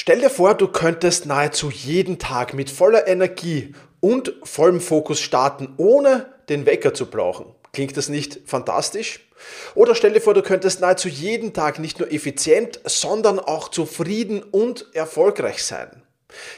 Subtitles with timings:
[0.00, 5.74] Stell dir vor, du könntest nahezu jeden Tag mit voller Energie und vollem Fokus starten,
[5.76, 7.46] ohne den Wecker zu brauchen.
[7.72, 9.28] Klingt das nicht fantastisch?
[9.74, 14.44] Oder stell dir vor, du könntest nahezu jeden Tag nicht nur effizient, sondern auch zufrieden
[14.44, 16.04] und erfolgreich sein.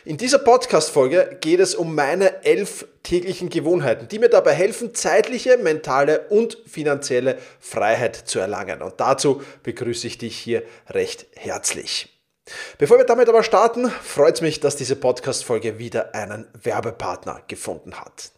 [0.04, 5.56] In dieser Podcast-Folge geht es um meine elf täglichen Gewohnheiten, die mir dabei helfen, zeitliche,
[5.56, 8.82] mentale und finanzielle Freiheit zu erlangen.
[8.82, 12.19] Und dazu begrüße ich dich hier recht herzlich.
[12.78, 17.94] Bevor wir damit aber starten, freut es mich, dass diese Podcast-Folge wieder einen Werbepartner gefunden
[17.94, 18.32] hat.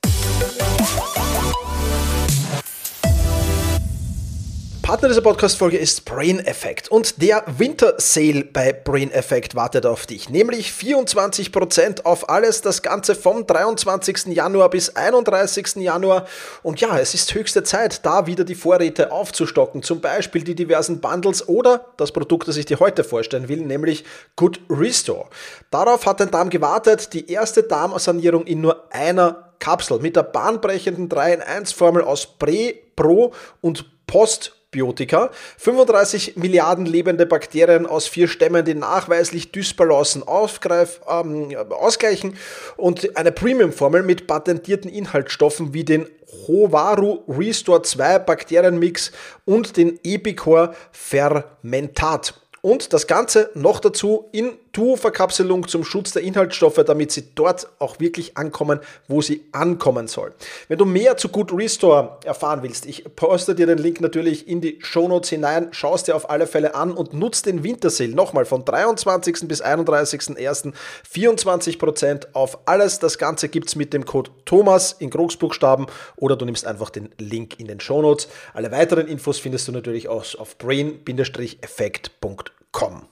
[4.82, 10.06] Partner dieser Podcast-Folge ist Brain Effect und der Winter Sale bei Brain Effect wartet auf
[10.06, 10.28] dich.
[10.28, 14.26] Nämlich 24% auf alles, das Ganze vom 23.
[14.34, 15.76] Januar bis 31.
[15.76, 16.26] Januar.
[16.64, 19.84] Und ja, es ist höchste Zeit, da wieder die Vorräte aufzustocken.
[19.84, 24.04] Zum Beispiel die diversen Bundles oder das Produkt, das ich dir heute vorstellen will, nämlich
[24.34, 25.28] Good Restore.
[25.70, 27.12] Darauf hat dein Darm gewartet.
[27.12, 32.26] Die erste Darmsanierung in nur einer Kapsel mit der bahnbrechenden 3 in 1 Formel aus
[32.26, 40.22] Pre, Pro und Post Biotika, 35 Milliarden lebende Bakterien aus vier Stämmen, die nachweislich Dysbalancen
[40.22, 42.36] aufgreif, ähm, ausgleichen
[42.78, 46.08] und eine Premium-Formel mit patentierten Inhaltsstoffen wie den
[46.48, 49.12] Hovaru Restore 2 Bakterienmix
[49.44, 52.34] und den Epicor Fermentat.
[52.62, 58.00] Und das Ganze noch dazu in Duo-Verkapselung zum Schutz der Inhaltsstoffe, damit sie dort auch
[58.00, 60.32] wirklich ankommen, wo sie ankommen sollen.
[60.68, 64.62] Wenn du mehr zu Good Restore erfahren willst, ich poste dir den Link natürlich in
[64.62, 68.64] die Shownotes hinein, schaust dir auf alle Fälle an und nutzt den Wintersale nochmal von
[68.64, 69.46] 23.
[69.46, 70.72] bis 31.01.
[71.12, 72.98] 24% auf alles.
[72.98, 75.84] Das Ganze gibt es mit dem Code Thomas in Großbuchstaben
[76.16, 78.28] oder du nimmst einfach den Link in den Shownotes.
[78.54, 83.11] Alle weiteren Infos findest du natürlich auch auf brain-effekt.com.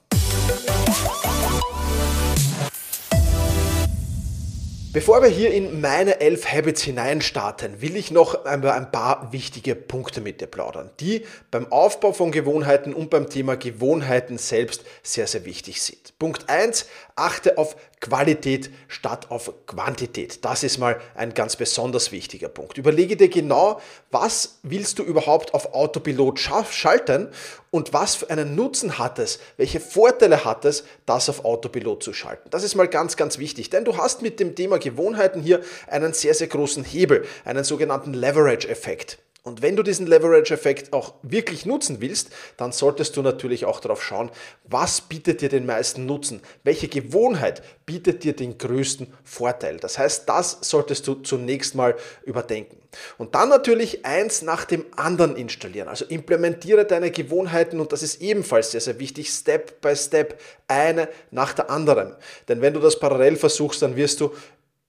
[4.92, 9.76] Bevor wir hier in meine elf Habits hineinstarten, will ich noch einmal ein paar wichtige
[9.76, 15.28] Punkte mit dir plaudern, die beim Aufbau von Gewohnheiten und beim Thema Gewohnheiten selbst sehr,
[15.28, 16.18] sehr wichtig sind.
[16.18, 16.86] Punkt eins:
[17.20, 20.44] achte auf Qualität statt auf Quantität.
[20.44, 22.78] Das ist mal ein ganz besonders wichtiger Punkt.
[22.78, 27.28] Überlege dir genau, was willst du überhaupt auf Autopilot schalten
[27.70, 32.12] und was für einen Nutzen hat es, welche Vorteile hat es, das auf Autopilot zu
[32.12, 32.48] schalten.
[32.50, 36.14] Das ist mal ganz, ganz wichtig, denn du hast mit dem Thema Gewohnheiten hier einen
[36.14, 39.18] sehr, sehr großen Hebel, einen sogenannten Leverage-Effekt.
[39.42, 42.28] Und wenn du diesen Leverage-Effekt auch wirklich nutzen willst,
[42.58, 44.30] dann solltest du natürlich auch darauf schauen,
[44.64, 46.42] was bietet dir den meisten Nutzen?
[46.62, 49.78] Welche Gewohnheit bietet dir den größten Vorteil?
[49.78, 52.76] Das heißt, das solltest du zunächst mal überdenken.
[53.18, 55.88] Und dann natürlich eins nach dem anderen installieren.
[55.88, 61.08] Also implementiere deine Gewohnheiten und das ist ebenfalls sehr, sehr wichtig, Step by Step, eine
[61.30, 62.14] nach der anderen.
[62.48, 64.32] Denn wenn du das parallel versuchst, dann wirst du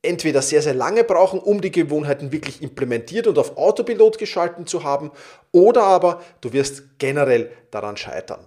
[0.02, 4.84] entweder sehr, sehr lange brauchen, um die Gewohnheiten wirklich implementiert und auf Autopilot geschalten zu
[4.84, 5.12] haben,
[5.52, 8.40] oder aber du wirst generell daran scheitern.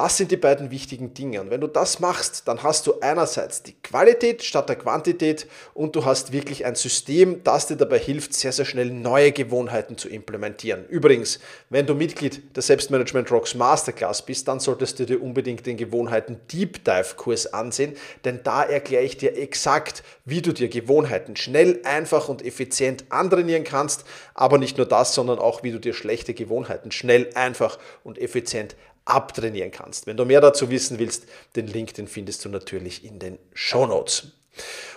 [0.00, 1.42] Das sind die beiden wichtigen Dinge.
[1.42, 5.94] Und wenn du das machst, dann hast du einerseits die Qualität statt der Quantität und
[5.94, 10.08] du hast wirklich ein System, das dir dabei hilft, sehr, sehr schnell neue Gewohnheiten zu
[10.08, 10.86] implementieren.
[10.88, 15.76] Übrigens, wenn du Mitglied der Selbstmanagement Rocks Masterclass bist, dann solltest du dir unbedingt den
[15.76, 17.94] Gewohnheiten Deep Dive Kurs ansehen,
[18.24, 23.64] denn da erkläre ich dir exakt, wie du dir Gewohnheiten schnell, einfach und effizient antrainieren
[23.64, 24.04] kannst.
[24.32, 28.76] Aber nicht nur das, sondern auch, wie du dir schlechte Gewohnheiten schnell, einfach und effizient
[29.04, 30.06] abtrainieren kannst.
[30.06, 33.86] Wenn du mehr dazu wissen willst, den Link, den findest du natürlich in den Show
[33.86, 34.28] Notes.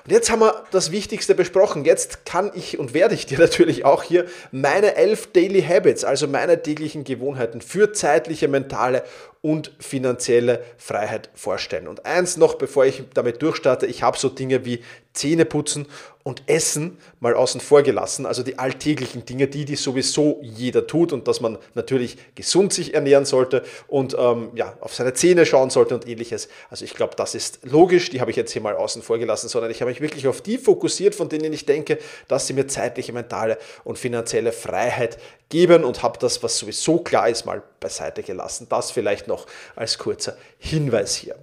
[0.05, 1.85] Und jetzt haben wir das Wichtigste besprochen.
[1.85, 6.27] Jetzt kann ich und werde ich dir natürlich auch hier meine elf Daily Habits, also
[6.27, 9.03] meine täglichen Gewohnheiten für zeitliche, mentale
[9.43, 11.89] und finanzielle Freiheit vorstellen.
[11.89, 14.81] Und eins noch, bevor ich damit durchstarte, ich habe so Dinge wie
[15.11, 15.85] Zähne putzen
[16.23, 21.11] und Essen mal außen vor gelassen, also die alltäglichen Dinge, die, die sowieso jeder tut
[21.11, 25.69] und dass man natürlich gesund sich ernähren sollte und ähm, ja, auf seine Zähne schauen
[25.69, 26.47] sollte und ähnliches.
[26.69, 29.49] Also ich glaube, das ist logisch, die habe ich jetzt hier mal außen vor gelassen,
[29.49, 31.99] sondern ich habe mich wirklich auf die fokussiert, von denen ich denke,
[32.29, 35.17] dass sie mir zeitliche, mentale und finanzielle Freiheit
[35.49, 38.67] geben und habe das, was sowieso klar ist, mal beiseite gelassen.
[38.69, 39.32] Das vielleicht noch
[39.75, 41.35] als kurzer Hinweis hier.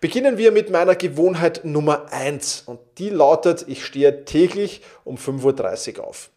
[0.00, 5.98] Beginnen wir mit meiner Gewohnheit Nummer 1 und die lautet, ich stehe täglich um 5.30
[5.98, 6.30] Uhr auf.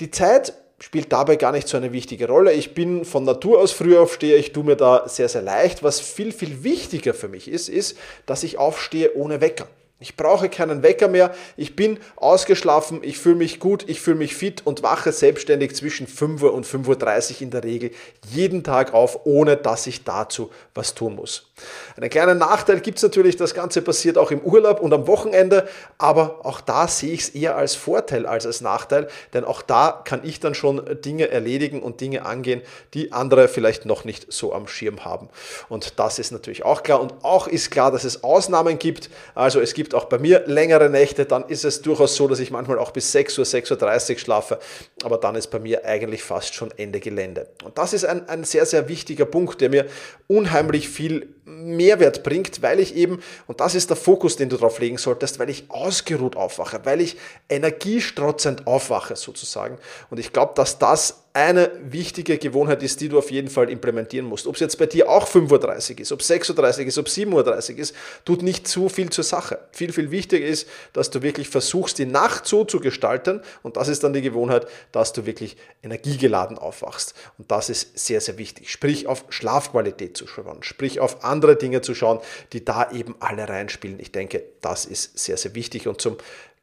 [0.00, 2.52] Die Zeit spielt dabei gar nicht so eine wichtige Rolle.
[2.52, 5.82] Ich bin von Natur aus früh aufsteher, ich tue mir da sehr, sehr leicht.
[5.82, 7.96] Was viel, viel wichtiger für mich ist, ist,
[8.26, 9.68] dass ich aufstehe ohne Wecker.
[10.00, 11.34] Ich brauche keinen Wecker mehr.
[11.56, 16.06] Ich bin ausgeschlafen, ich fühle mich gut, ich fühle mich fit und wache selbstständig zwischen
[16.06, 17.90] 5 Uhr und 5.30 Uhr in der Regel
[18.28, 21.52] jeden Tag auf, ohne dass ich dazu was tun muss.
[21.96, 25.68] Einen kleinen Nachteil gibt es natürlich, das Ganze passiert auch im Urlaub und am Wochenende,
[25.98, 30.02] aber auch da sehe ich es eher als Vorteil als als Nachteil, denn auch da
[30.04, 32.62] kann ich dann schon Dinge erledigen und Dinge angehen,
[32.94, 35.28] die andere vielleicht noch nicht so am Schirm haben.
[35.68, 39.08] Und das ist natürlich auch klar und auch ist klar, dass es Ausnahmen gibt.
[39.36, 42.50] Also es gibt auch bei mir längere Nächte, dann ist es durchaus so, dass ich
[42.50, 44.58] manchmal auch bis 6 Uhr, 6.30 Uhr schlafe,
[45.04, 47.48] aber dann ist bei mir eigentlich fast schon Ende Gelände.
[47.62, 49.86] Und das ist ein, ein sehr, sehr wichtiger Punkt, der mir
[50.26, 54.78] unheimlich viel Mehrwert bringt, weil ich eben, und das ist der Fokus, den du drauf
[54.78, 57.16] legen solltest, weil ich ausgeruht aufwache, weil ich
[57.48, 59.78] energiestrotzend aufwache sozusagen.
[60.10, 64.24] Und ich glaube, dass das eine wichtige Gewohnheit ist, die du auf jeden Fall implementieren
[64.24, 64.46] musst.
[64.46, 67.72] Ob es jetzt bei dir auch 5.30 Uhr ist, ob 6.30 Uhr ist, ob 7.30
[67.72, 67.94] Uhr ist,
[68.24, 69.58] tut nicht zu viel zur Sache.
[69.72, 73.88] Viel, viel wichtiger ist, dass du wirklich versuchst, die Nacht so zu gestalten und das
[73.88, 77.14] ist dann die Gewohnheit, dass du wirklich energiegeladen aufwachst.
[77.36, 78.70] Und das ist sehr, sehr wichtig.
[78.70, 82.20] Sprich auf Schlafqualität zu schauen, sprich auf andere Dinge zu schauen,
[82.52, 83.98] die da eben alle reinspielen.
[83.98, 86.16] Ich denke, das ist sehr, sehr wichtig und zum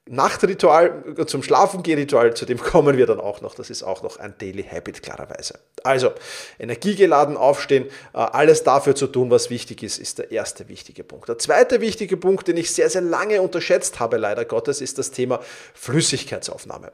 [0.10, 3.54] Nachtritual, zum Schlafengeh-Ritual, zu dem kommen wir dann auch noch.
[3.54, 5.60] Das ist auch noch ein Daily Habit, klarerweise.
[5.84, 6.12] Also,
[6.58, 11.30] energiegeladen aufstehen, äh, alles dafür zu tun, was wichtig ist, ist der erste wichtige Punkt.
[11.30, 15.12] Der zweite wichtige Punkt, den ich sehr, sehr lange unterschätzt habe, leider Gottes, ist das
[15.12, 15.40] Thema
[15.76, 16.92] Flüssigkeitsaufnahme.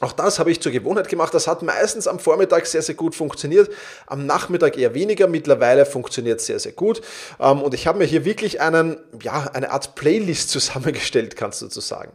[0.00, 1.34] Auch das habe ich zur Gewohnheit gemacht.
[1.34, 3.70] Das hat meistens am Vormittag sehr, sehr gut funktioniert,
[4.06, 5.26] am Nachmittag eher weniger.
[5.26, 7.02] Mittlerweile funktioniert es sehr, sehr gut.
[7.38, 11.68] Ähm, und ich habe mir hier wirklich einen, ja, eine Art Playlist zusammengestellt, kannst du
[11.68, 12.12] so sagen.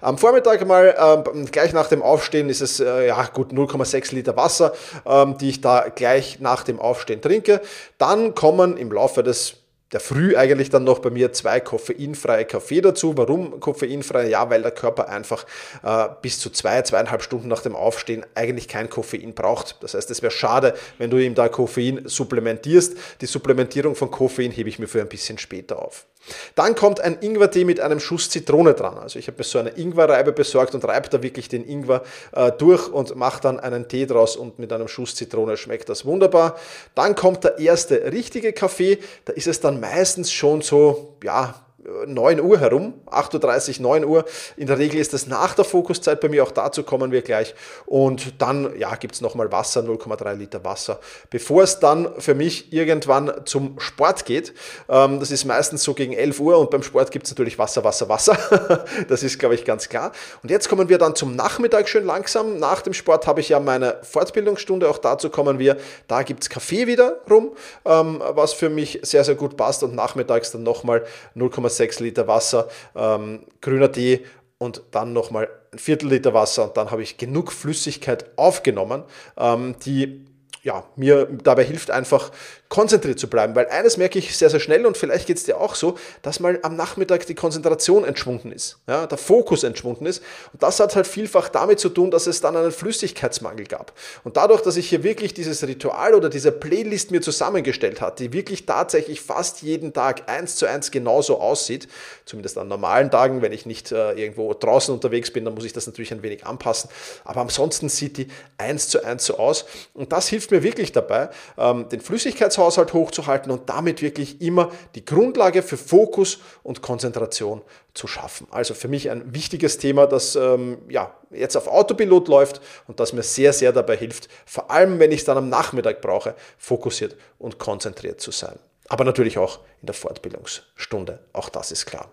[0.00, 0.94] Am Vormittag mal,
[1.26, 4.72] ähm, gleich nach dem Aufstehen, ist es äh, ja gut 0,6 Liter Wasser,
[5.04, 7.60] ähm, die ich da gleich nach dem Aufstehen trinke.
[7.98, 9.63] Dann kommen im Laufe des
[9.94, 13.16] der Früh eigentlich dann noch bei mir zwei koffeinfreie Kaffee dazu.
[13.16, 14.28] Warum koffeinfrei?
[14.28, 15.46] Ja, weil der Körper einfach
[15.84, 19.76] äh, bis zu zwei, zweieinhalb Stunden nach dem Aufstehen eigentlich kein Koffein braucht.
[19.84, 22.96] Das heißt, es wäre schade, wenn du ihm da Koffein supplementierst.
[23.20, 26.06] Die Supplementierung von Koffein hebe ich mir für ein bisschen später auf.
[26.54, 28.98] Dann kommt ein Ingwertee mit einem Schuss Zitrone dran.
[28.98, 32.52] Also ich habe mir so eine Ingwerreibe besorgt und reibe da wirklich den Ingwer äh,
[32.52, 36.56] durch und mache dann einen Tee draus und mit einem Schuss Zitrone schmeckt das wunderbar.
[36.94, 38.98] Dann kommt der erste richtige Kaffee.
[39.24, 41.63] Da ist es dann meistens schon so, ja,
[42.06, 44.24] 9 Uhr herum, 8.30 Uhr, 9 Uhr.
[44.56, 47.54] In der Regel ist das nach der Fokuszeit bei mir, auch dazu kommen wir gleich.
[47.86, 50.98] Und dann ja, gibt es nochmal Wasser, 0,3 Liter Wasser.
[51.30, 54.54] Bevor es dann für mich irgendwann zum Sport geht,
[54.88, 57.84] ähm, das ist meistens so gegen 11 Uhr und beim Sport gibt es natürlich Wasser,
[57.84, 58.84] Wasser, Wasser.
[59.08, 60.12] das ist, glaube ich, ganz klar.
[60.42, 62.58] Und jetzt kommen wir dann zum Nachmittag schön langsam.
[62.58, 65.76] Nach dem Sport habe ich ja meine Fortbildungsstunde, auch dazu kommen wir.
[66.08, 67.52] Da gibt es Kaffee wieder rum,
[67.84, 71.04] ähm, was für mich sehr, sehr gut passt und nachmittags dann nochmal
[71.36, 74.24] 0,7 6 Liter Wasser, ähm, grüner Tee
[74.58, 79.04] und dann nochmal ein Viertel Liter Wasser und dann habe ich genug Flüssigkeit aufgenommen,
[79.36, 80.24] ähm, die
[80.62, 82.30] ja, mir dabei hilft einfach
[82.68, 85.60] konzentriert zu bleiben, weil eines merke ich sehr, sehr schnell und vielleicht geht es dir
[85.60, 90.22] auch so, dass mal am Nachmittag die Konzentration entschwunden ist, ja, der Fokus entschwunden ist.
[90.52, 93.92] Und das hat halt vielfach damit zu tun, dass es dann einen Flüssigkeitsmangel gab.
[94.24, 98.32] Und dadurch, dass ich hier wirklich dieses Ritual oder diese Playlist mir zusammengestellt hat, die
[98.32, 101.86] wirklich tatsächlich fast jeden Tag eins zu eins genauso aussieht,
[102.24, 105.72] zumindest an normalen Tagen, wenn ich nicht äh, irgendwo draußen unterwegs bin, dann muss ich
[105.72, 106.90] das natürlich ein wenig anpassen,
[107.24, 108.28] aber ansonsten sieht die
[108.58, 109.64] eins zu eins so aus.
[109.94, 114.70] Und das hilft mir wirklich dabei, ähm, den Flüssigkeitshaushalt Haushalt hochzuhalten und damit wirklich immer
[114.94, 117.62] die Grundlage für Fokus und Konzentration
[117.94, 118.46] zu schaffen.
[118.50, 123.12] Also für mich ein wichtiges Thema, das ähm, ja, jetzt auf Autopilot läuft und das
[123.12, 127.16] mir sehr, sehr dabei hilft, vor allem wenn ich es dann am Nachmittag brauche, fokussiert
[127.38, 128.58] und konzentriert zu sein.
[128.88, 132.10] Aber natürlich auch in der Fortbildungsstunde, auch das ist klar.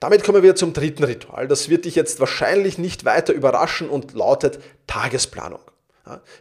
[0.00, 1.48] Damit kommen wir zum dritten Ritual.
[1.48, 5.60] Das wird dich jetzt wahrscheinlich nicht weiter überraschen und lautet Tagesplanung.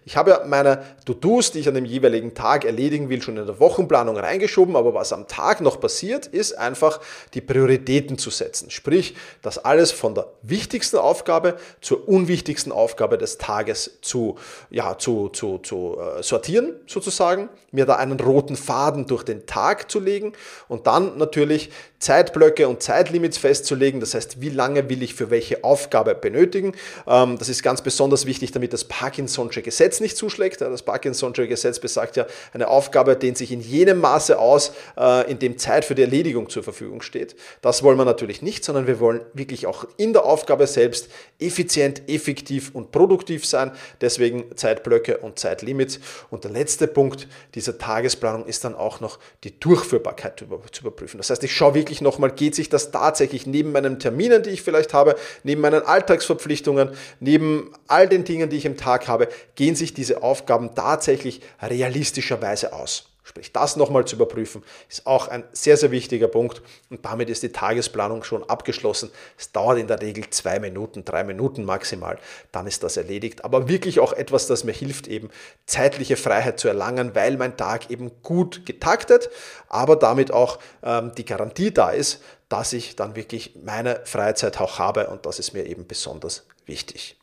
[0.05, 3.47] Ich habe ja meine To-Dos, die ich an dem jeweiligen Tag erledigen will, schon in
[3.47, 6.99] der Wochenplanung reingeschoben, aber was am Tag noch passiert, ist einfach
[7.33, 8.69] die Prioritäten zu setzen.
[8.69, 14.37] Sprich, das alles von der wichtigsten Aufgabe zur unwichtigsten Aufgabe des Tages zu,
[14.69, 19.89] ja, zu, zu, zu äh, sortieren, sozusagen, mir da einen roten Faden durch den Tag
[19.89, 20.33] zu legen
[20.67, 21.71] und dann natürlich
[22.05, 23.99] Zeitblöcke und Zeitlimits festzulegen.
[23.99, 26.73] Das heißt, wie lange will ich für welche Aufgabe benötigen.
[27.07, 30.61] Ähm, das ist ganz besonders wichtig, damit das Parkinson Parkinson'sche Gesetz nicht zuschlägt.
[30.61, 35.39] Das Parkinson'sche Gesetz besagt ja, eine Aufgabe dehnt sich in jenem Maße aus, äh, in
[35.39, 37.35] dem Zeit für die Erledigung zur Verfügung steht.
[37.61, 41.09] Das wollen wir natürlich nicht, sondern wir wollen wirklich auch in der Aufgabe selbst
[41.39, 43.71] effizient, effektiv und produktiv sein.
[44.01, 45.99] Deswegen Zeitblöcke und Zeitlimits.
[46.29, 51.17] Und der letzte Punkt dieser Tagesplanung ist dann auch noch die Durchführbarkeit zu überprüfen.
[51.17, 54.61] Das heißt, ich schaue wirklich nochmal, geht sich das tatsächlich neben meinen Terminen, die ich
[54.61, 59.75] vielleicht habe, neben meinen Alltagsverpflichtungen, neben all den Dingen, die ich im Tag habe, gehen
[59.75, 63.14] sich diese Aufgaben tatsächlich realistischerweise aus.
[63.27, 66.61] Sprich, das nochmal zu überprüfen, ist auch ein sehr, sehr wichtiger Punkt.
[66.91, 69.09] Und damit ist die Tagesplanung schon abgeschlossen.
[69.35, 72.19] Es dauert in der Regel zwei Minuten, drei Minuten maximal.
[72.51, 73.43] Dann ist das erledigt.
[73.43, 75.31] Aber wirklich auch etwas, das mir hilft, eben
[75.65, 79.31] zeitliche Freiheit zu erlangen, weil mein Tag eben gut getaktet,
[79.69, 84.77] aber damit auch ähm, die Garantie da ist, dass ich dann wirklich meine Freizeit auch
[84.77, 85.07] habe.
[85.07, 87.17] Und das ist mir eben besonders wichtig.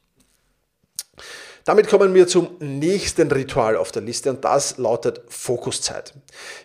[1.65, 6.13] Damit kommen wir zum nächsten Ritual auf der Liste und das lautet Fokuszeit.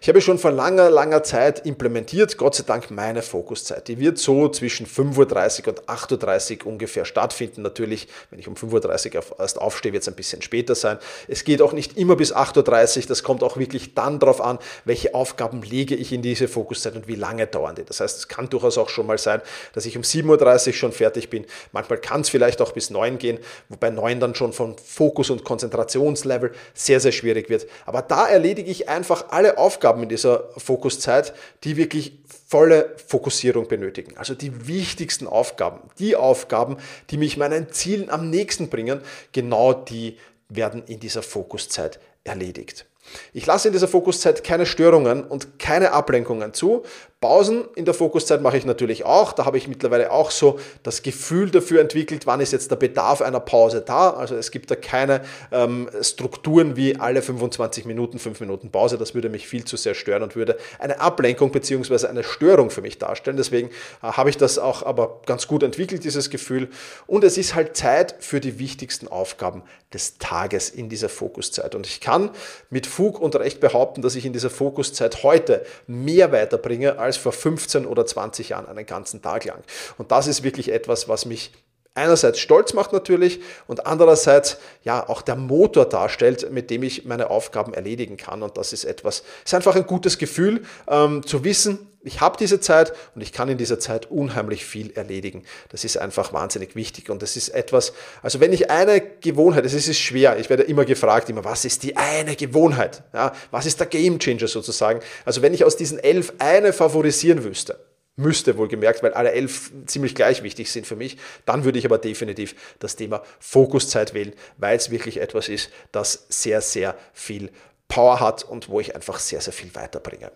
[0.01, 3.87] Ich habe schon vor langer, langer Zeit implementiert, Gott sei Dank meine Fokuszeit.
[3.89, 7.61] Die wird so zwischen 5.30 Uhr und 8.30 Uhr ungefähr stattfinden.
[7.61, 10.97] Natürlich, wenn ich um 5.30 Uhr erst aufstehe, wird es ein bisschen später sein.
[11.27, 14.57] Es geht auch nicht immer bis 8.30 Uhr, das kommt auch wirklich dann darauf an,
[14.85, 17.85] welche Aufgaben lege ich in diese Fokuszeit und wie lange dauern die.
[17.85, 19.41] Das heißt, es kann durchaus auch schon mal sein,
[19.73, 21.45] dass ich um 7.30 Uhr schon fertig bin.
[21.71, 23.37] Manchmal kann es vielleicht auch bis 9 gehen,
[23.69, 27.67] wobei 9 dann schon von Fokus- und Konzentrationslevel sehr, sehr schwierig wird.
[27.85, 31.33] Aber da erledige ich einfach alle Aufgaben in dieser Fokuszeit,
[31.65, 34.17] die wirklich volle Fokussierung benötigen.
[34.17, 36.77] Also die wichtigsten Aufgaben, die Aufgaben,
[37.09, 39.01] die mich meinen Zielen am nächsten bringen,
[39.33, 40.17] genau die
[40.47, 42.85] werden in dieser Fokuszeit erledigt.
[43.33, 46.83] Ich lasse in dieser Fokuszeit keine Störungen und keine Ablenkungen zu.
[47.19, 49.33] Pausen in der Fokuszeit mache ich natürlich auch.
[49.33, 53.23] Da habe ich mittlerweile auch so das Gefühl dafür entwickelt, wann ist jetzt der Bedarf
[53.23, 54.11] einer Pause da.
[54.11, 55.21] Also es gibt da keine
[55.51, 58.99] ähm, Strukturen wie alle 25 Minuten, 5 Minuten Pause.
[58.99, 62.05] Das würde mich viel zu sehr stören und würde eine Ablenkung bzw.
[62.05, 63.37] eine Störung für mich darstellen.
[63.37, 63.69] Deswegen
[64.03, 66.69] äh, habe ich das auch aber ganz gut entwickelt, dieses Gefühl.
[67.07, 71.73] Und es ist halt Zeit für die wichtigsten Aufgaben des Tages in dieser Fokuszeit.
[71.73, 72.29] Und ich kann
[72.69, 77.31] mit Fug und Recht behaupten, dass ich in dieser Fokuszeit heute mehr weiterbringe als vor
[77.31, 79.63] 15 oder 20 Jahren einen ganzen Tag lang.
[79.97, 81.53] Und das ist wirklich etwas, was mich
[81.97, 87.29] einerseits stolz macht natürlich und andererseits ja auch der Motor darstellt, mit dem ich meine
[87.29, 88.43] Aufgaben erledigen kann.
[88.43, 92.59] Und das ist etwas, ist einfach ein gutes Gefühl ähm, zu wissen, ich habe diese
[92.59, 95.43] Zeit und ich kann in dieser Zeit unheimlich viel erledigen.
[95.69, 99.73] Das ist einfach wahnsinnig wichtig und das ist etwas, also wenn ich eine Gewohnheit, es
[99.73, 103.03] ist schwer, ich werde immer gefragt, immer, was ist die eine Gewohnheit?
[103.13, 105.01] Ja, was ist der Game Changer sozusagen?
[105.25, 107.79] Also wenn ich aus diesen elf eine favorisieren wüsste,
[108.15, 111.99] müsste wohlgemerkt, weil alle elf ziemlich gleich wichtig sind für mich, dann würde ich aber
[111.99, 117.51] definitiv das Thema Fokuszeit wählen, weil es wirklich etwas ist, das sehr, sehr viel
[117.87, 120.31] Power hat und wo ich einfach sehr, sehr viel weiterbringe.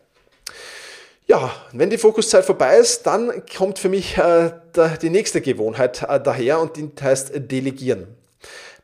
[1.31, 4.51] Ja, wenn die Fokuszeit vorbei ist, dann kommt für mich äh,
[5.01, 8.07] die nächste Gewohnheit äh, daher und die heißt Delegieren.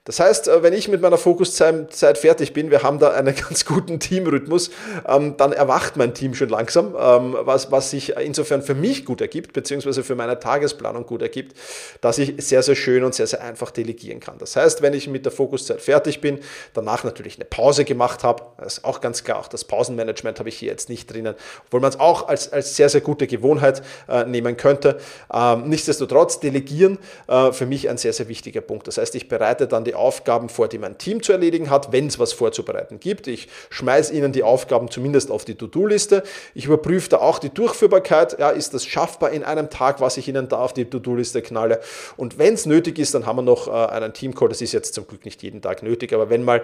[0.08, 3.66] Das heißt, äh, wenn ich mit meiner Fokuszeit fertig bin, wir haben da einen ganz
[3.66, 4.72] guten Teamrhythmus,
[5.06, 9.20] ähm, dann erwacht mein Team schon langsam, ähm, was, was sich insofern für mich gut
[9.20, 11.58] ergibt, beziehungsweise für meine Tagesplanung gut ergibt,
[12.00, 14.38] dass ich sehr, sehr schön und sehr, sehr einfach delegieren kann.
[14.38, 16.40] Das heißt, wenn ich mit der Fokuszeit fertig bin,
[16.74, 20.48] danach natürlich eine Pause gemacht habe, das ist auch ganz klar, auch das Pausenmanagement habe
[20.48, 21.36] ich hier jetzt nicht drinnen,
[21.66, 25.00] obwohl man es auch als, als sehr, sehr gute Gewohnheit äh, nehmen könnte.
[25.34, 26.98] Ähm, nichtsdestotrotz, delegieren
[27.28, 28.88] äh, für mich ein sehr, sehr wichtiger Punkt.
[28.88, 32.08] Das heißt, ich bereite dann die Aufgaben vor, die mein Team zu erledigen hat, wenn
[32.08, 33.28] es was vorzubereiten gibt.
[33.28, 36.24] Ich schmeiße ihnen die Aufgaben zumindest auf die To-Do-Liste.
[36.54, 38.40] Ich überprüfe da auch die Durchführbarkeit.
[38.40, 41.82] Ja, ist das schaffbar in einem Tag, was ich ihnen da auf die To-Do-Liste knalle?
[42.16, 44.50] Und wenn es nötig ist, dann haben wir noch äh, einen Teamcall.
[44.50, 46.62] Das ist jetzt zum Glück nicht jeden Tag nötig, aber wenn mal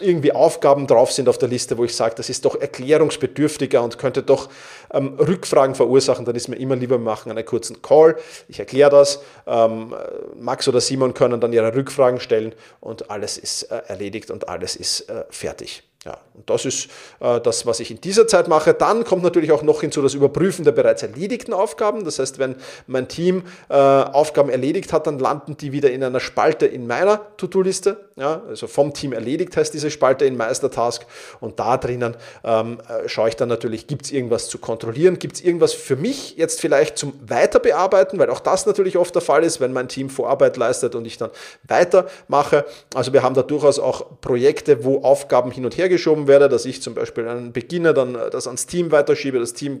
[0.00, 3.98] irgendwie Aufgaben drauf sind auf der Liste, wo ich sage, das ist doch erklärungsbedürftiger und
[3.98, 4.48] könnte doch
[4.92, 8.16] ähm, Rückfragen verursachen, dann ist mir immer lieber, machen einen kurzen Call.
[8.48, 9.20] Ich erkläre das.
[9.46, 9.94] Ähm,
[10.38, 14.76] Max oder Simon können dann ihre Rückfragen stellen und alles ist äh, erledigt und alles
[14.76, 15.82] ist äh, fertig.
[16.06, 18.72] Ja, und das ist äh, das, was ich in dieser Zeit mache.
[18.74, 22.04] Dann kommt natürlich auch noch hinzu das Überprüfen der bereits erledigten Aufgaben.
[22.04, 22.54] Das heißt, wenn
[22.86, 27.20] mein Team äh, Aufgaben erledigt hat, dann landen die wieder in einer Spalte in meiner
[27.38, 28.06] To-Do-Liste.
[28.14, 31.04] Ja, also vom Team erledigt heißt diese Spalte in Meistertask.
[31.40, 35.18] Und da drinnen ähm, äh, schaue ich dann natürlich, gibt es irgendwas zu kontrollieren?
[35.18, 38.16] Gibt es irgendwas für mich jetzt vielleicht zum Weiterbearbeiten?
[38.20, 41.18] Weil auch das natürlich oft der Fall ist, wenn mein Team Vorarbeit leistet und ich
[41.18, 41.30] dann
[41.66, 42.64] weitermache.
[42.94, 46.64] Also wir haben da durchaus auch Projekte, wo Aufgaben hin und her geschoben werde, dass
[46.64, 49.80] ich zum Beispiel einen Beginner dann das ans Team weiterschiebe, das Team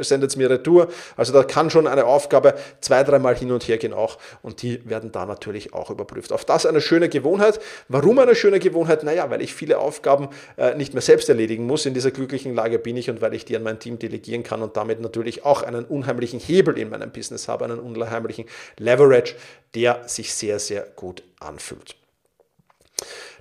[0.00, 0.88] sendet es mir retour.
[1.16, 4.88] Also da kann schon eine Aufgabe zwei, dreimal hin und her gehen auch und die
[4.88, 6.32] werden da natürlich auch überprüft.
[6.32, 7.60] Auf das eine schöne Gewohnheit.
[7.88, 9.02] Warum eine schöne Gewohnheit?
[9.04, 11.86] Naja, weil ich viele Aufgaben äh, nicht mehr selbst erledigen muss.
[11.86, 14.62] In dieser glücklichen Lage bin ich und weil ich die an mein Team delegieren kann
[14.62, 18.44] und damit natürlich auch einen unheimlichen Hebel in meinem Business habe, einen unheimlichen
[18.78, 19.34] Leverage,
[19.74, 21.96] der sich sehr, sehr gut anfühlt.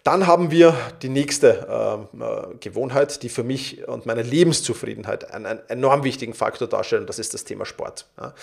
[0.04, 1.66] Dann haben wir die nächste
[2.14, 7.02] ähm, äh, Gewohnheit, die für mich und meine Lebenszufriedenheit einen, einen enorm wichtigen Faktor darstellt,
[7.02, 8.06] und das ist das Thema Sport.
[8.20, 8.34] Ja.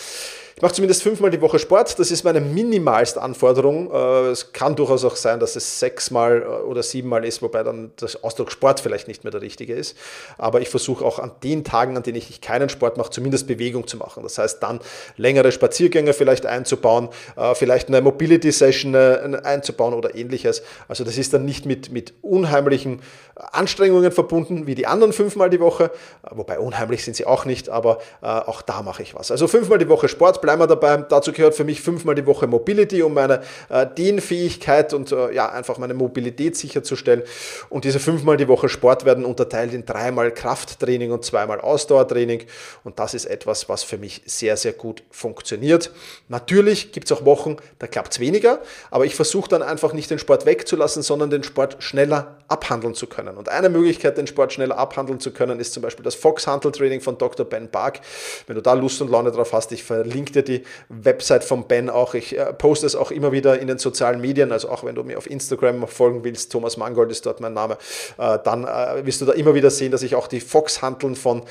[0.57, 3.90] Ich mache zumindest fünfmal die Woche Sport, das ist meine minimalste Anforderung.
[3.93, 7.93] Äh, es kann durchaus auch sein, dass es sechsmal äh, oder siebenmal ist, wobei dann
[7.97, 9.99] das Ausdruck Sport vielleicht nicht mehr der richtige ist.
[10.38, 13.87] Aber ich versuche auch an den Tagen, an denen ich keinen Sport mache, zumindest Bewegung
[13.87, 14.23] zu machen.
[14.23, 14.81] Das heißt, dann
[15.17, 20.62] längere Spaziergänge vielleicht einzubauen, äh, vielleicht eine Mobility Session äh, einzubauen oder ähnliches.
[20.88, 23.00] Also das ist dann nicht mit, mit unheimlichen
[23.35, 25.90] Anstrengungen verbunden wie die anderen fünfmal die Woche,
[26.30, 29.30] wobei unheimlich sind sie auch nicht, aber äh, auch da mache ich was.
[29.30, 30.99] Also fünfmal die Woche Sport, bleiben wir dabei.
[30.99, 35.50] Dazu gehört für mich fünfmal die Woche Mobility, um meine äh, Dehnfähigkeit und äh, ja,
[35.50, 37.23] einfach meine Mobilität sicherzustellen.
[37.69, 42.45] Und diese fünfmal die Woche Sport werden unterteilt in dreimal Krafttraining und zweimal Ausdauertraining.
[42.85, 45.90] Und das ist etwas, was für mich sehr, sehr gut funktioniert.
[46.28, 50.11] Natürlich gibt es auch Wochen, da klappt es weniger, aber ich versuche dann einfach nicht
[50.11, 53.37] den Sport wegzulassen, sondern den Sport schneller abhandeln zu können.
[53.37, 56.73] Und eine Möglichkeit, den Sport schneller abhandeln zu können, ist zum Beispiel das Fox Handle
[56.73, 57.47] Training von Dr.
[57.47, 58.00] Ben Bark.
[58.49, 61.88] Wenn du da Lust und Laune drauf hast, ich verlinke dir die Website von Ben
[61.88, 62.14] auch.
[62.14, 65.04] Ich äh, poste es auch immer wieder in den sozialen Medien, also auch wenn du
[65.04, 67.78] mir auf Instagram folgen willst, Thomas Mangold ist dort mein Name,
[68.18, 71.14] äh, dann äh, wirst du da immer wieder sehen, dass ich auch die Fox Handeln
[71.14, 71.42] von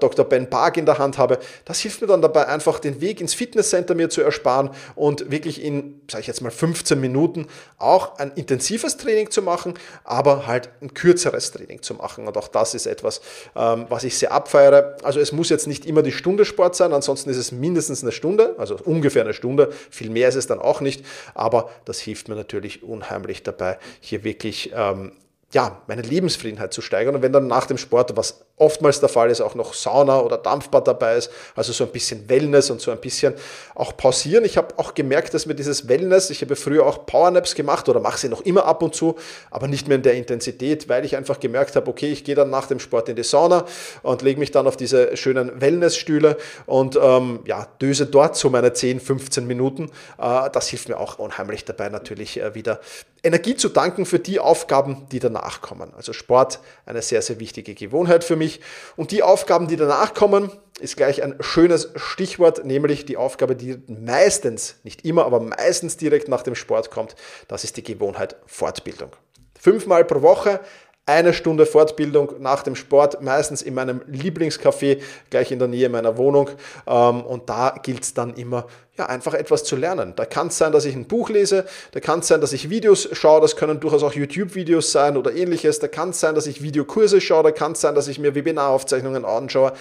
[0.00, 0.24] Dr.
[0.24, 1.38] Ben Bark in der Hand habe.
[1.64, 5.62] Das hilft mir dann dabei, einfach den Weg ins Fitnesscenter mir zu ersparen und wirklich
[5.62, 7.46] in, sage ich jetzt mal, 15 Minuten
[7.78, 12.26] auch ein intensives Training zu machen, aber halt ein kürzeres Training zu machen.
[12.26, 13.20] Und auch das ist etwas,
[13.56, 14.96] ähm, was ich sehr abfeiere.
[15.02, 18.12] Also es muss jetzt nicht immer die Stunde Sport sein, ansonsten ist es mindestens eine
[18.12, 19.72] Stunde, also ungefähr eine Stunde.
[19.90, 21.04] Viel mehr ist es dann auch nicht,
[21.34, 25.12] aber das hilft mir natürlich unheimlich dabei, hier wirklich ähm,
[25.52, 27.14] ja, meine Lebensfriedenheit zu steigern.
[27.14, 30.36] Und wenn dann nach dem Sport, was oftmals der Fall ist, auch noch Sauna oder
[30.36, 33.32] Dampfbad dabei ist, also so ein bisschen Wellness und so ein bisschen
[33.74, 34.44] auch pausieren.
[34.44, 37.98] Ich habe auch gemerkt, dass mir dieses Wellness, ich habe früher auch Powernaps gemacht oder
[37.98, 39.16] mache sie noch immer ab und zu,
[39.50, 42.50] aber nicht mehr in der Intensität, weil ich einfach gemerkt habe, okay, ich gehe dann
[42.50, 43.64] nach dem Sport in die Sauna
[44.02, 46.36] und lege mich dann auf diese schönen Wellnessstühle
[46.66, 49.90] und ähm, ja, döse dort so meine 10, 15 Minuten.
[50.18, 52.80] Äh, das hilft mir auch unheimlich dabei, natürlich äh, wieder
[53.22, 55.92] Energie zu danken für die Aufgaben, die danach kommen.
[55.94, 58.60] Also Sport, eine sehr, sehr wichtige Gewohnheit für mich.
[58.96, 63.82] Und die Aufgaben, die danach kommen, ist gleich ein schönes Stichwort, nämlich die Aufgabe, die
[63.88, 67.16] meistens, nicht immer, aber meistens direkt nach dem Sport kommt.
[67.48, 69.10] Das ist die Gewohnheit Fortbildung.
[69.58, 70.60] Fünfmal pro Woche
[71.08, 76.18] eine Stunde Fortbildung nach dem Sport, meistens in meinem Lieblingscafé, gleich in der Nähe meiner
[76.18, 76.50] Wohnung.
[76.86, 78.66] Ähm, und da gilt es dann immer,
[78.98, 80.12] ja, einfach etwas zu lernen.
[80.16, 82.68] Da kann es sein, dass ich ein Buch lese, da kann es sein, dass ich
[82.68, 86.46] Videos schaue, das können durchaus auch YouTube-Videos sein oder ähnliches, da kann es sein, dass
[86.46, 89.72] ich Videokurse schaue, da kann es sein, dass ich mir Webinaraufzeichnungen anschaue.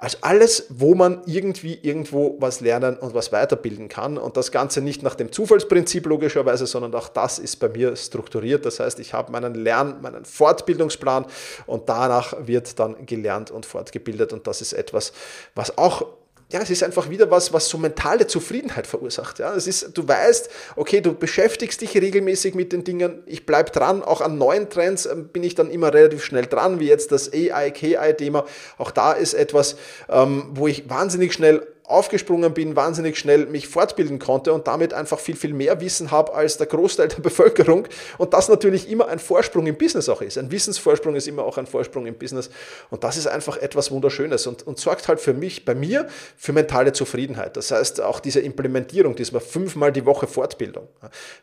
[0.00, 4.16] Also alles, wo man irgendwie irgendwo was lernen und was weiterbilden kann.
[4.16, 8.64] Und das Ganze nicht nach dem Zufallsprinzip logischerweise, sondern auch das ist bei mir strukturiert.
[8.64, 11.26] Das heißt, ich habe meinen Lern-, meinen Fortbildungsplan
[11.66, 14.32] und danach wird dann gelernt und fortgebildet.
[14.32, 15.12] Und das ist etwas,
[15.54, 16.06] was auch
[16.52, 19.38] ja, es ist einfach wieder was, was so mentale Zufriedenheit verursacht.
[19.38, 23.22] Ja, es ist, du weißt, okay, du beschäftigst dich regelmäßig mit den Dingen.
[23.26, 24.02] Ich bleibe dran.
[24.02, 27.32] Auch an neuen Trends ähm, bin ich dann immer relativ schnell dran, wie jetzt das
[27.32, 28.44] AI-KI-Thema.
[28.78, 29.76] Auch da ist etwas,
[30.08, 35.18] ähm, wo ich wahnsinnig schnell aufgesprungen bin, wahnsinnig schnell mich fortbilden konnte und damit einfach
[35.18, 37.86] viel, viel mehr Wissen habe als der Großteil der Bevölkerung
[38.18, 40.38] und das natürlich immer ein Vorsprung im Business auch ist.
[40.38, 42.50] Ein Wissensvorsprung ist immer auch ein Vorsprung im Business
[42.90, 46.52] und das ist einfach etwas Wunderschönes und, und sorgt halt für mich, bei mir, für
[46.52, 47.56] mentale Zufriedenheit.
[47.56, 50.88] Das heißt, auch diese Implementierung, diesmal fünfmal die Woche Fortbildung.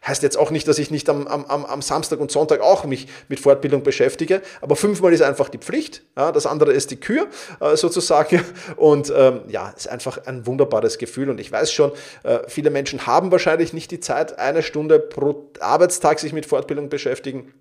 [0.05, 3.07] Heißt jetzt auch nicht, dass ich nicht am, am, am Samstag und Sonntag auch mich
[3.27, 6.03] mit Fortbildung beschäftige, aber fünfmal ist einfach die Pflicht.
[6.15, 7.27] Das andere ist die Kür
[7.59, 8.43] äh, sozusagen
[8.75, 11.29] und ähm, ja, ist einfach ein ein wunderbares Gefühl.
[11.29, 11.91] Und ich weiß schon,
[12.23, 16.89] äh, viele Menschen haben wahrscheinlich nicht die Zeit, eine Stunde pro Arbeitstag sich mit Fortbildung
[16.89, 17.53] beschäftigen.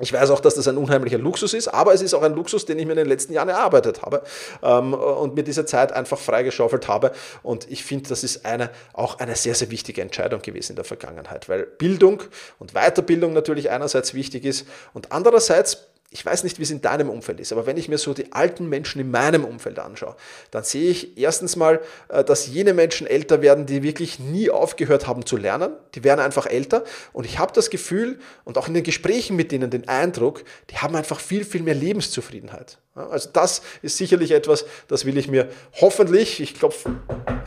[0.00, 2.64] Ich weiß auch, dass das ein unheimlicher Luxus ist, aber es ist auch ein Luxus,
[2.64, 4.22] den ich mir in den letzten Jahren erarbeitet habe
[4.62, 7.10] ähm, und mir diese Zeit einfach freigeschaufelt habe.
[7.42, 10.84] Und ich finde, das ist eine, auch eine sehr, sehr wichtige Entscheidung gewesen in der
[10.84, 12.22] Vergangenheit, weil Bildung
[12.60, 17.10] und Weiterbildung natürlich einerseits wichtig ist und andererseits ich weiß nicht, wie es in deinem
[17.10, 20.16] Umfeld ist, aber wenn ich mir so die alten Menschen in meinem Umfeld anschaue,
[20.50, 25.06] dann sehe ich erstens mal, äh, dass jene Menschen älter werden, die wirklich nie aufgehört
[25.06, 25.72] haben zu lernen.
[25.94, 26.84] Die werden einfach älter.
[27.12, 30.78] Und ich habe das Gefühl und auch in den Gesprächen mit denen den Eindruck, die
[30.78, 32.78] haben einfach viel, viel mehr Lebenszufriedenheit.
[32.98, 35.48] Also das ist sicherlich etwas, das will ich mir
[35.80, 36.96] hoffentlich, ich klopfe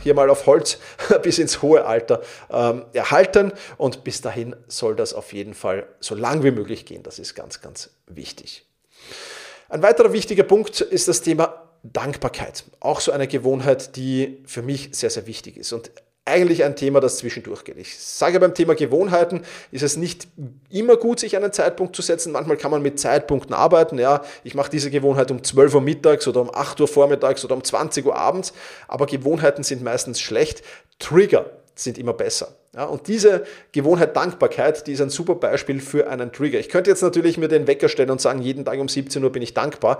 [0.00, 0.78] hier mal auf Holz,
[1.22, 3.52] bis ins hohe Alter ähm, erhalten.
[3.76, 7.02] Und bis dahin soll das auf jeden Fall so lang wie möglich gehen.
[7.02, 8.66] Das ist ganz, ganz wichtig.
[9.68, 12.64] Ein weiterer wichtiger Punkt ist das Thema Dankbarkeit.
[12.80, 15.72] Auch so eine Gewohnheit, die für mich sehr, sehr wichtig ist.
[15.72, 15.90] Und
[16.24, 17.76] eigentlich ein Thema, das zwischendurch geht.
[17.78, 20.28] Ich sage beim Thema Gewohnheiten ist es nicht
[20.70, 22.32] immer gut, sich einen Zeitpunkt zu setzen.
[22.32, 23.98] Manchmal kann man mit Zeitpunkten arbeiten.
[23.98, 27.56] Ja, ich mache diese Gewohnheit um 12 Uhr mittags oder um 8 Uhr vormittags oder
[27.56, 28.52] um 20 Uhr abends.
[28.86, 30.62] Aber Gewohnheiten sind meistens schlecht.
[31.00, 32.54] Trigger sind immer besser.
[32.74, 36.58] Ja, und diese Gewohnheit Dankbarkeit, die ist ein super Beispiel für einen Trigger.
[36.58, 39.30] Ich könnte jetzt natürlich mir den Wecker stellen und sagen, jeden Tag um 17 Uhr
[39.30, 39.98] bin ich dankbar.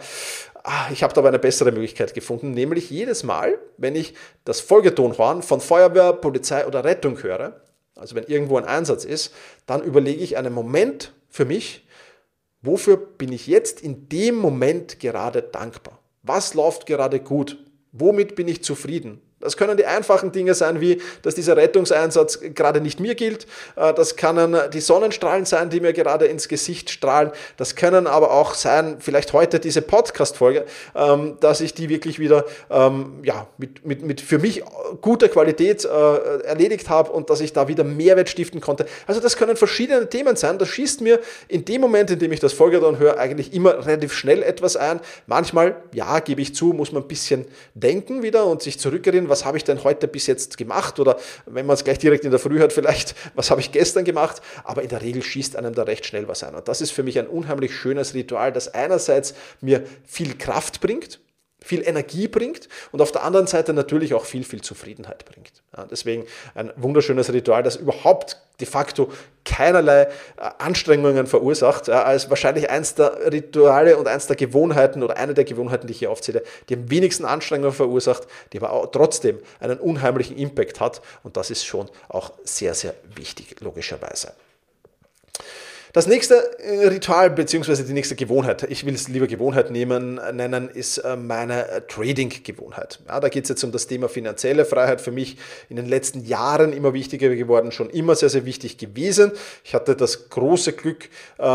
[0.65, 5.43] Ah, ich habe aber eine bessere Möglichkeit gefunden, nämlich jedes Mal, wenn ich das Folgetonhorn
[5.43, 7.61] von Feuerwehr, Polizei oder Rettung höre,
[7.97, 9.35] also wenn irgendwo ein Einsatz ist,
[9.67, 11.87] dann überlege ich einen Moment für mich,
[12.61, 15.99] wofür bin ich jetzt in dem Moment gerade dankbar?
[16.23, 17.59] Was läuft gerade gut?
[17.91, 19.21] Womit bin ich zufrieden?
[19.43, 23.47] Das können die einfachen Dinge sein, wie dass dieser Rettungseinsatz gerade nicht mir gilt.
[23.77, 27.31] Äh, das können die Sonnenstrahlen sein, die mir gerade ins Gesicht strahlen.
[27.57, 32.45] Das können aber auch sein, vielleicht heute diese Podcast-Folge, ähm, dass ich die wirklich wieder
[32.71, 34.63] ähm, ja, mit, mit, mit für mich
[35.01, 35.89] guter Qualität äh,
[36.45, 38.87] erledigt habe und dass ich da wieder Mehrwert stiften konnte.
[39.07, 40.59] Also das können verschiedene Themen sein.
[40.59, 44.13] Das schießt mir in dem Moment, in dem ich das Folgedon höre, eigentlich immer relativ
[44.13, 45.01] schnell etwas ein.
[45.27, 49.45] Manchmal, ja, gebe ich zu, muss man ein bisschen denken wieder und sich zurückerinnern, was
[49.45, 52.39] habe ich denn heute bis jetzt gemacht oder wenn man es gleich direkt in der
[52.39, 55.83] Früh hört, vielleicht, was habe ich gestern gemacht, aber in der Regel schießt einem da
[55.83, 56.55] recht schnell was ein.
[56.55, 61.19] Und das ist für mich ein unheimlich schönes Ritual, das einerseits mir viel Kraft bringt,
[61.65, 65.63] viel Energie bringt und auf der anderen Seite natürlich auch viel, viel Zufriedenheit bringt.
[65.77, 69.11] Ja, deswegen ein wunderschönes Ritual, das überhaupt de facto
[69.45, 70.09] keinerlei äh,
[70.59, 75.45] Anstrengungen verursacht, ja, als wahrscheinlich eins der Rituale und eins der Gewohnheiten oder eine der
[75.45, 79.79] Gewohnheiten, die ich hier aufzähle, die am wenigsten Anstrengungen verursacht, die aber auch trotzdem einen
[79.79, 84.33] unheimlichen Impact hat und das ist schon auch sehr, sehr wichtig, logischerweise.
[85.95, 90.71] Das nächste äh, Ritual beziehungsweise die nächste Gewohnheit, ich will es lieber Gewohnheit nehmen, nennen,
[90.71, 93.01] ist äh, meine äh, Trading-Gewohnheit.
[93.07, 95.03] Ja, da geht es jetzt um das Thema finanzielle Freiheit.
[95.03, 95.37] Für mich
[95.69, 99.33] in den letzten Jahren immer wichtiger geworden, schon immer sehr, sehr wichtig gewesen.
[99.65, 101.11] Ich hatte das große Glück,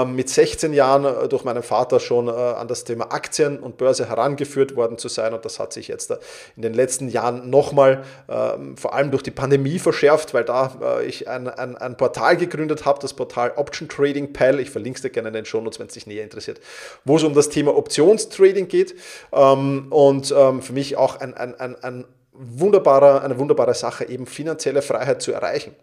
[0.08, 4.97] mit 16 Jahren durch meinen Vater schon an das Thema Aktien und Börse herangeführt worden
[4.97, 5.34] zu sein.
[5.34, 6.12] Und das hat sich jetzt
[6.56, 11.28] in den letzten Jahren nochmal, ähm, vor allem durch die Pandemie verschärft, weil da ich
[11.28, 15.09] ein, ein, ein Portal gegründet habe, das Portal Option Trading Trading Ich verlinke es dir
[15.09, 16.59] gerne in den Shownotes, wenn es dich näher interessiert,
[17.05, 18.95] wo es um das Thema Optionstrading geht.
[19.31, 24.25] Ähm, und ähm, für mich auch ein, ein, ein, ein wunderbarer, eine wunderbare Sache, eben
[24.25, 25.75] finanzielle Freiheit zu erreichen.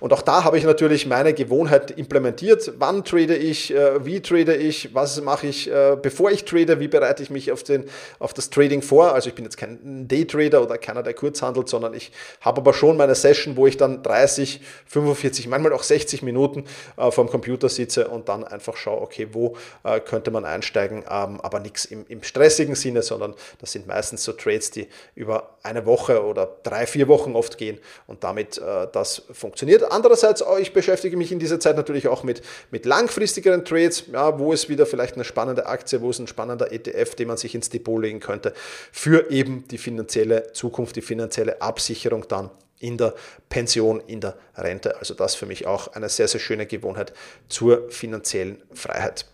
[0.00, 2.72] Und auch da habe ich natürlich meine Gewohnheit implementiert.
[2.78, 6.88] Wann trade ich, äh, wie trade ich, was mache ich, äh, bevor ich trade, wie
[6.88, 7.84] bereite ich mich auf, den,
[8.18, 9.12] auf das Trading vor.
[9.12, 12.72] Also ich bin jetzt kein Daytrader oder keiner, der kurz handelt, sondern ich habe aber
[12.72, 16.64] schon meine Session, wo ich dann 30, 45, manchmal auch 60 Minuten
[16.96, 19.56] äh, vorm Computer sitze und dann einfach schaue, okay, wo
[20.04, 24.32] könnte man einsteigen, ähm, aber nichts im, im stressigen Sinne, sondern das sind meistens so
[24.32, 28.60] Trades, die über eine Woche oder drei, vier Wochen oft gehen und damit
[28.92, 29.90] das funktioniert.
[29.90, 34.38] Andererseits, oh, ich beschäftige mich in dieser Zeit natürlich auch mit, mit langfristigeren Trades, ja,
[34.38, 37.54] wo es wieder vielleicht eine spannende Aktie, wo es ein spannender ETF, den man sich
[37.54, 38.52] ins Depot legen könnte,
[38.92, 43.14] für eben die finanzielle Zukunft, die finanzielle Absicherung dann in der
[43.48, 44.98] Pension, in der Rente.
[44.98, 47.12] Also das für mich auch eine sehr, sehr schöne Gewohnheit
[47.48, 49.26] zur finanziellen Freiheit.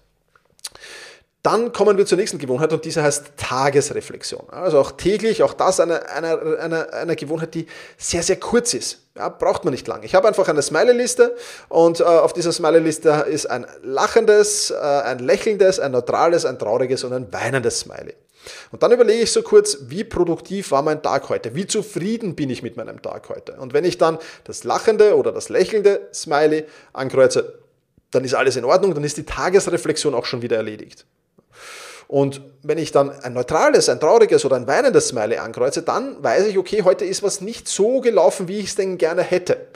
[1.42, 4.48] Dann kommen wir zur nächsten Gewohnheit und diese heißt Tagesreflexion.
[4.50, 7.66] Also auch täglich, auch das eine, eine, eine, eine Gewohnheit, die
[7.98, 8.98] sehr, sehr kurz ist.
[9.16, 10.06] Ja, braucht man nicht lange.
[10.06, 11.36] Ich habe einfach eine Smiley-Liste
[11.68, 17.02] und äh, auf dieser Smiley-Liste ist ein lachendes, äh, ein lächelndes, ein neutrales, ein trauriges
[17.02, 18.14] und ein weinendes Smiley.
[18.70, 21.56] Und dann überlege ich so kurz, wie produktiv war mein Tag heute?
[21.56, 23.54] Wie zufrieden bin ich mit meinem Tag heute?
[23.54, 27.58] Und wenn ich dann das lachende oder das lächelnde Smiley ankreuze,
[28.12, 31.04] dann ist alles in Ordnung, dann ist die Tagesreflexion auch schon wieder erledigt.
[32.12, 36.46] Und wenn ich dann ein neutrales, ein trauriges oder ein weinendes Smiley ankreuze, dann weiß
[36.46, 39.68] ich, okay, heute ist was nicht so gelaufen, wie ich es denn gerne hätte.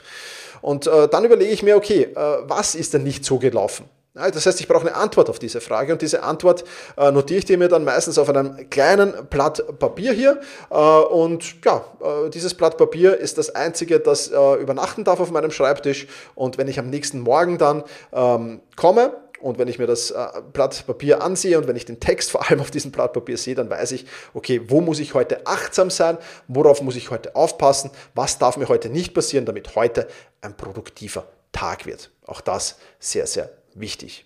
[0.61, 3.89] Und äh, dann überlege ich mir, okay, äh, was ist denn nicht so gelaufen?
[4.13, 6.63] Ja, das heißt, ich brauche eine Antwort auf diese Frage und diese Antwort
[6.95, 10.39] äh, notiere ich mir dann meistens auf einem kleinen Blatt Papier hier.
[10.69, 15.31] Äh, und ja, äh, dieses Blatt Papier ist das einzige, das äh, übernachten darf auf
[15.31, 16.05] meinem Schreibtisch.
[16.35, 20.27] Und wenn ich am nächsten Morgen dann ähm, komme, und wenn ich mir das äh,
[20.53, 23.55] Blatt Papier ansehe und wenn ich den Text vor allem auf diesem Blatt Papier sehe,
[23.55, 27.91] dann weiß ich, okay, wo muss ich heute achtsam sein, worauf muss ich heute aufpassen,
[28.13, 30.07] was darf mir heute nicht passieren, damit heute
[30.41, 32.11] ein produktiver Tag wird.
[32.25, 34.25] Auch das sehr, sehr wichtig.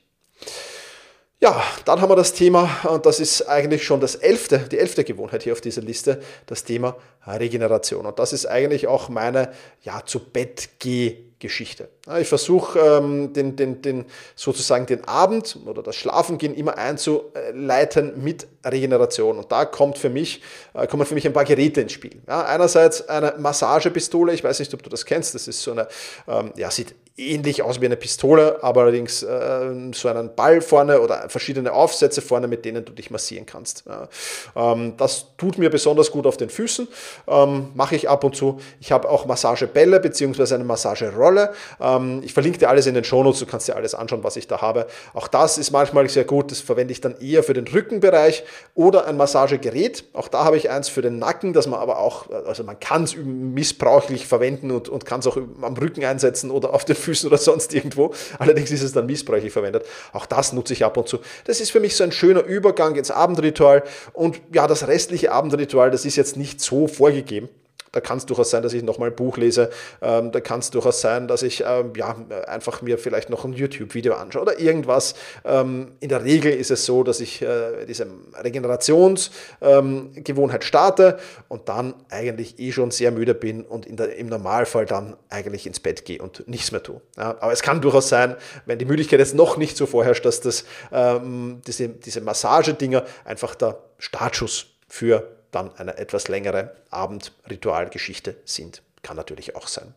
[1.39, 5.04] Ja, dann haben wir das Thema, und das ist eigentlich schon das elfte, die elfte
[5.04, 8.06] Gewohnheit hier auf dieser Liste, das Thema Regeneration.
[8.06, 11.89] Und das ist eigentlich auch meine ja, zu Bett geh Geschichte.
[12.19, 18.47] Ich versuche ähm, den, den, den, sozusagen den Abend oder das Schlafengehen immer einzuleiten mit
[18.63, 19.38] Regeneration.
[19.38, 20.41] Und da kommt für mich,
[20.73, 22.21] äh, kommen für mich ein paar Geräte ins Spiel.
[22.27, 25.88] Ja, einerseits eine Massagepistole, ich weiß nicht, ob du das kennst, das ist so eine,
[26.27, 26.95] ähm, ja, sieht
[27.29, 32.21] ähnlich aus wie eine Pistole, aber allerdings äh, so einen Ball vorne oder verschiedene Aufsätze
[32.21, 33.84] vorne, mit denen du dich massieren kannst.
[33.88, 34.10] Ja.
[34.55, 36.88] Ähm, das tut mir besonders gut auf den Füßen,
[37.27, 38.60] ähm, mache ich ab und zu.
[38.79, 40.55] Ich habe auch Massagebälle bzw.
[40.55, 41.53] eine Massagerolle.
[41.79, 44.47] Ähm, ich verlinke dir alles in den Shownotes, du kannst dir alles anschauen, was ich
[44.47, 44.88] da habe.
[45.13, 49.05] Auch das ist manchmal sehr gut, das verwende ich dann eher für den Rückenbereich oder
[49.05, 50.05] ein Massagegerät.
[50.13, 53.03] Auch da habe ich eins für den Nacken, das man aber auch, also man kann
[53.03, 57.11] es missbräuchlich verwenden und, und kann es auch am Rücken einsetzen oder auf den Füßen
[57.26, 58.13] oder sonst irgendwo.
[58.39, 59.86] Allerdings ist es dann missbräuchlich verwendet.
[60.13, 61.19] Auch das nutze ich ab und zu.
[61.45, 63.84] Das ist für mich so ein schöner Übergang ins Abendritual.
[64.13, 67.50] Und ja, das restliche Abendritual, das ist jetzt nicht so vorgegeben.
[67.91, 69.69] Da kann es durchaus sein, dass ich nochmal ein Buch lese.
[70.01, 72.15] Ähm, da kann es durchaus sein, dass ich ähm, ja,
[72.47, 75.15] einfach mir vielleicht noch ein YouTube-Video anschaue oder irgendwas.
[75.43, 78.08] Ähm, in der Regel ist es so, dass ich äh, diese
[78.41, 84.86] Regenerationsgewohnheit ähm, starte und dann eigentlich eh schon sehr müde bin und der, im Normalfall
[84.86, 87.01] dann eigentlich ins Bett gehe und nichts mehr tue.
[87.17, 90.39] Ja, aber es kann durchaus sein, wenn die Müdigkeit jetzt noch nicht so vorherrscht, dass
[90.39, 98.81] das, ähm, diese, diese Massagedinger einfach der Startschuss für dann eine etwas längere Abendritualgeschichte sind.
[99.03, 99.93] Kann natürlich auch sein.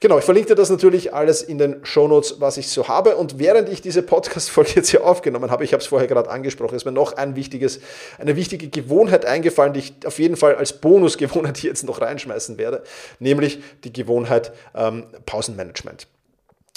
[0.00, 3.16] Genau, ich verlinke dir das natürlich alles in den Shownotes, was ich so habe.
[3.16, 6.74] Und während ich diese Podcast-Folge jetzt hier aufgenommen habe, ich habe es vorher gerade angesprochen,
[6.74, 7.80] ist mir noch ein wichtiges,
[8.18, 12.82] eine wichtige Gewohnheit eingefallen, die ich auf jeden Fall als Bonusgewohnheit jetzt noch reinschmeißen werde,
[13.18, 16.06] nämlich die Gewohnheit ähm, Pausenmanagement.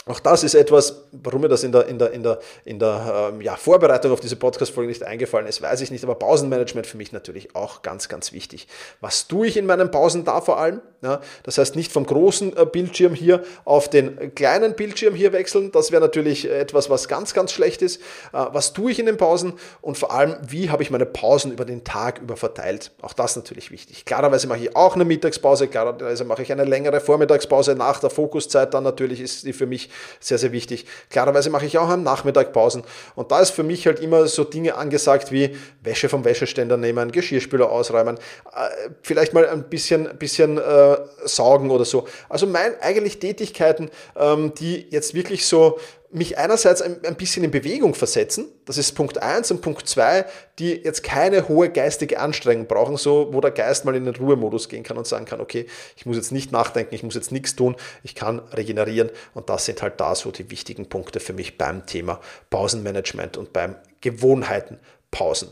[0.07, 3.31] Auch das ist etwas, warum mir das in der, in der, in der, in der
[3.33, 6.97] ähm, ja, Vorbereitung auf diese Podcast-Folge nicht eingefallen ist, weiß ich nicht, aber Pausenmanagement für
[6.97, 8.67] mich natürlich auch ganz, ganz wichtig.
[9.01, 10.81] Was tue ich in meinen Pausen da vor allem?
[11.01, 15.71] Ja, das heißt, nicht vom großen äh, Bildschirm hier auf den kleinen Bildschirm hier wechseln,
[15.71, 18.01] das wäre natürlich etwas, was ganz, ganz schlecht ist.
[18.33, 21.51] Äh, was tue ich in den Pausen und vor allem, wie habe ich meine Pausen
[21.51, 22.91] über den Tag über verteilt?
[23.01, 24.05] Auch das natürlich wichtig.
[24.05, 28.73] Klarerweise mache ich auch eine Mittagspause, klarerweise mache ich eine längere Vormittagspause nach der Fokuszeit,
[28.73, 29.89] dann natürlich ist die für mich
[30.19, 30.85] sehr, sehr wichtig.
[31.09, 32.83] Klarerweise mache ich auch am Nachmittag Pausen.
[33.15, 37.11] Und da ist für mich halt immer so Dinge angesagt wie Wäsche vom Wäscheständer nehmen,
[37.11, 42.07] Geschirrspüler ausräumen, äh, vielleicht mal ein bisschen, bisschen äh, saugen oder so.
[42.29, 47.51] Also mein eigentlich Tätigkeiten, ähm, die jetzt wirklich so mich einerseits ein, ein, bisschen in
[47.51, 50.25] Bewegung versetzen, das ist Punkt 1 und Punkt 2,
[50.57, 54.69] die jetzt keine hohe geistige Anstrengung brauchen, so wo der Geist mal in den Ruhemodus
[54.69, 55.65] gehen kann und sagen kann, okay,
[55.95, 59.65] ich muss jetzt nicht nachdenken, ich muss jetzt nichts tun, ich kann regenerieren und das
[59.65, 65.49] sind halt da so die wichtigen Punkte für mich beim Thema Pausenmanagement und beim Gewohnheitenpausen.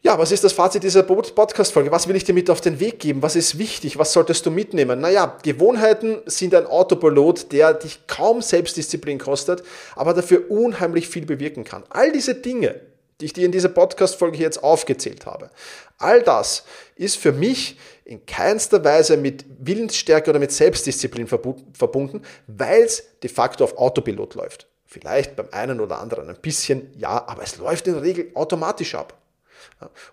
[0.00, 1.90] Ja, was ist das Fazit dieser Podcast-Folge?
[1.90, 3.20] Was will ich dir mit auf den Weg geben?
[3.20, 3.98] Was ist wichtig?
[3.98, 5.00] Was solltest du mitnehmen?
[5.00, 9.64] Naja, Gewohnheiten sind ein Autopilot, der dich kaum Selbstdisziplin kostet,
[9.96, 11.82] aber dafür unheimlich viel bewirken kann.
[11.90, 12.80] All diese Dinge,
[13.20, 15.50] die ich dir in dieser Podcast-Folge jetzt aufgezählt habe,
[15.98, 16.62] all das
[16.94, 23.28] ist für mich in keinster Weise mit Willensstärke oder mit Selbstdisziplin verbunden, weil es de
[23.28, 24.68] facto auf Autopilot läuft.
[24.86, 28.94] Vielleicht beim einen oder anderen ein bisschen, ja, aber es läuft in der Regel automatisch
[28.94, 29.14] ab.